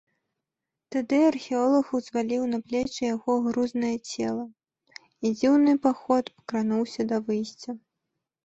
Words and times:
Тады 0.93 1.17
археолаг 1.31 1.91
узваліў 1.99 2.43
на 2.53 2.59
плечы 2.71 2.97
яго 3.15 3.35
грузнае 3.49 3.93
цела, 4.15 4.45
і 5.03 5.27
дзіўны 5.39 5.71
паход 5.85 6.25
крануўся 6.55 7.01
да 7.13 7.17
выйсця. 7.31 7.71